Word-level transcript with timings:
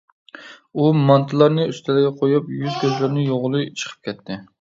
ئۇ 0.77 0.85
مانتىلارنى 1.09 1.65
ئۈستەلگە 1.73 2.09
قويۇپ 2.21 2.49
يۈز-كۆزلىرىنى 2.61 3.27
يۇغىلى 3.27 3.63
چىقىپ 3.83 4.09
كەتتى. 4.09 4.39